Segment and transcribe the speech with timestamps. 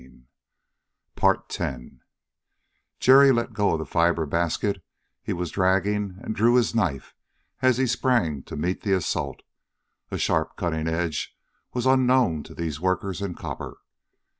[2.99, 4.83] Jerry let go the fiber basket
[5.21, 7.13] he was dragging and drew his knife
[7.61, 9.43] as he sprang to meet the assault.
[10.09, 11.37] A sharp cutting edge
[11.75, 13.77] was unknown to these workers in copper.